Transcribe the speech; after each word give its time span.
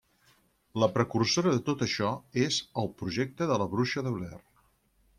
La 0.83 0.89
precursora 0.95 1.53
de 1.57 1.61
tot 1.69 1.85
això 1.87 2.11
és 2.47 2.59
'El 2.83 2.93
projecte 3.03 3.53
de 3.55 3.63
la 3.65 3.71
bruixa 3.75 4.09
de 4.09 4.19
Blair'. 4.19 4.45